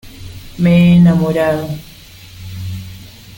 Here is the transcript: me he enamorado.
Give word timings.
me 0.61 0.73
he 0.93 0.97
enamorado. 0.97 1.65